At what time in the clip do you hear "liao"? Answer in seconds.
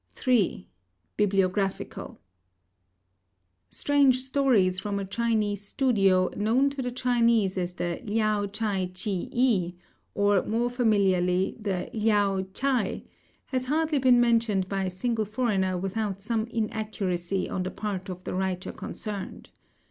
8.03-8.47, 11.93-12.47